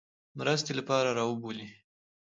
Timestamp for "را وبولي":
1.17-1.67